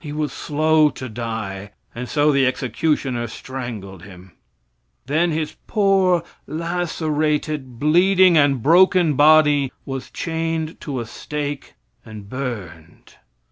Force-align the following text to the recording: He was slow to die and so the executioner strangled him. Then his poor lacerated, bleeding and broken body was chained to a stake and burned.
He 0.00 0.12
was 0.12 0.32
slow 0.32 0.90
to 0.90 1.08
die 1.08 1.70
and 1.94 2.08
so 2.08 2.32
the 2.32 2.48
executioner 2.48 3.28
strangled 3.28 4.02
him. 4.02 4.32
Then 5.06 5.30
his 5.30 5.54
poor 5.68 6.24
lacerated, 6.48 7.78
bleeding 7.78 8.36
and 8.36 8.60
broken 8.60 9.14
body 9.14 9.70
was 9.84 10.10
chained 10.10 10.80
to 10.80 10.98
a 10.98 11.06
stake 11.06 11.74
and 12.04 12.28
burned. 12.28 13.14